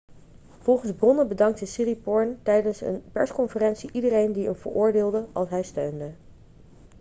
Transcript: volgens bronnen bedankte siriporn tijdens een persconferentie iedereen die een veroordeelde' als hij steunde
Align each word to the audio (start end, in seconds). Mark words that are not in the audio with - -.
volgens 0.61 0.91
bronnen 0.93 1.27
bedankte 1.27 1.65
siriporn 1.65 2.39
tijdens 2.43 2.81
een 2.81 3.03
persconferentie 3.11 3.91
iedereen 3.91 4.33
die 4.33 4.47
een 4.47 4.55
veroordeelde' 4.55 5.27
als 5.33 5.49
hij 5.49 5.63
steunde 5.63 6.13